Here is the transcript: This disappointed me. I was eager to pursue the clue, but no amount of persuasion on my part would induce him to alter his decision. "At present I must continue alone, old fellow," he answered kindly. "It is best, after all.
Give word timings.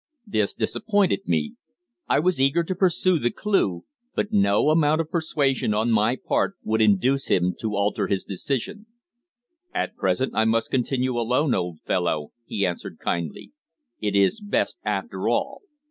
This 0.25 0.55
disappointed 0.55 1.27
me. 1.27 1.57
I 2.09 2.17
was 2.19 2.41
eager 2.41 2.63
to 2.63 2.73
pursue 2.73 3.19
the 3.19 3.29
clue, 3.29 3.85
but 4.15 4.31
no 4.33 4.71
amount 4.71 4.99
of 4.99 5.11
persuasion 5.11 5.75
on 5.75 5.91
my 5.91 6.15
part 6.15 6.55
would 6.63 6.81
induce 6.81 7.27
him 7.27 7.53
to 7.59 7.75
alter 7.75 8.07
his 8.07 8.23
decision. 8.23 8.87
"At 9.75 9.95
present 9.95 10.31
I 10.33 10.45
must 10.45 10.71
continue 10.71 11.19
alone, 11.19 11.53
old 11.53 11.81
fellow," 11.81 12.31
he 12.45 12.65
answered 12.65 12.97
kindly. 12.97 13.51
"It 14.01 14.15
is 14.15 14.41
best, 14.41 14.79
after 14.83 15.29
all. 15.29 15.61